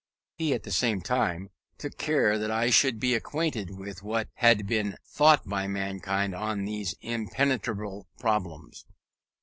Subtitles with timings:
[0.39, 4.65] He, at the same time, took care that I should be acquainted with what had
[4.65, 8.83] been thought by mankind on these impenetrable problems.